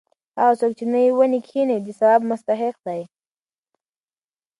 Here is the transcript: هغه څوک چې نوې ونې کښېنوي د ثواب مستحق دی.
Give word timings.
هغه 0.39 0.53
څوک 0.59 0.71
چې 0.77 0.85
نوې 0.93 1.09
ونې 1.13 1.39
کښېنوي 1.45 1.79
د 1.83 1.87
ثواب 1.99 2.21
مستحق 2.29 2.75
دی. 2.87 3.01